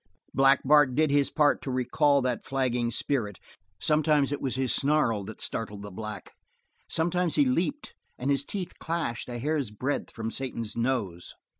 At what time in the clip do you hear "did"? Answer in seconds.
0.95-1.11